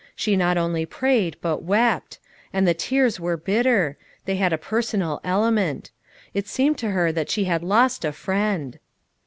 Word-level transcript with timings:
She 0.15 0.35
not 0.35 0.57
only 0.57 0.83
prayed, 0.87 1.35
but 1.41 1.61
wept; 1.61 2.17
and 2.51 2.67
the 2.67 2.73
tears 2.73 3.19
were 3.19 3.37
bitter; 3.37 3.97
they 4.25 4.37
had 4.37 4.51
a 4.51 4.57
personal 4.57 5.21
element; 5.23 5.91
it 6.33 6.47
seemed 6.47 6.79
to 6.79 6.89
her 6.89 7.11
that 7.11 7.29
she 7.29 7.43
had 7.43 7.61
lost 7.61 8.03
a 8.03 8.11
friend. 8.11 8.79